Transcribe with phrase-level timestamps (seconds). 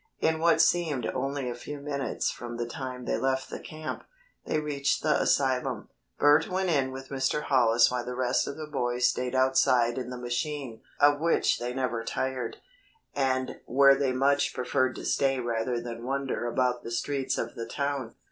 [0.19, 4.03] In what seemed only a few minutes from the time they left the camp,
[4.47, 5.89] they reached the asylum.
[6.17, 7.43] Bert went in with Mr.
[7.43, 11.71] Hollis while the rest of the boys stayed outside in the machine of which they
[11.75, 12.57] never tired,
[13.13, 17.67] and where they much preferred to stay rather than wander about the streets of the
[17.67, 18.15] town.